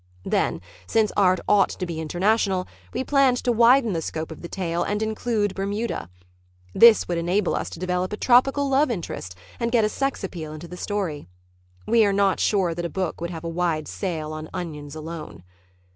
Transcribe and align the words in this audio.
Then, 0.25 0.61
since 0.87 1.11
art 1.15 1.41
ought 1.47 1.69
to 1.69 1.85
be 1.85 1.99
international, 2.01 2.67
we 2.91 3.03
planned 3.03 3.37
to 3.43 3.51
widen 3.51 3.93
the 3.93 4.01
scope 4.01 4.31
of 4.31 4.41
the 4.41 4.47
tale 4.47 4.81
and 4.81 4.99
include 4.99 5.53
Bermuda. 5.53 6.09
This 6.73 7.07
would 7.07 7.19
enable 7.19 7.53
us 7.53 7.69
to 7.69 7.79
develop 7.79 8.11
a 8.11 8.17
tropical 8.17 8.67
love 8.67 8.89
interest 8.89 9.35
and 9.59 9.71
get 9.71 9.85
a 9.85 9.89
sex 9.89 10.23
appeal 10.23 10.53
into 10.53 10.67
the 10.67 10.75
story. 10.75 11.27
We 11.85 12.03
are 12.03 12.13
not 12.13 12.39
sure 12.39 12.73
that 12.73 12.83
a 12.83 12.89
book 12.89 13.21
would 13.21 13.29
have 13.29 13.43
a 13.43 13.47
wide 13.47 13.87
sale 13.87 14.33
on 14.33 14.49
onions 14.55 14.95
alone. 14.95 15.43